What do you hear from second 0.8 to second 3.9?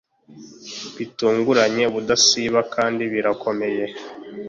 Bitunguranye ubudasiba kandi birakomeye